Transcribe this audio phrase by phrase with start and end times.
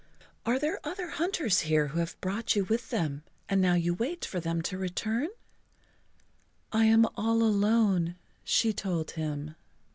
[0.47, 3.93] Are there other hunters[Pg 26] here who have brought you with them and now you
[3.93, 5.27] wait for them to return?"
[6.71, 9.53] "I am all alone," she told him.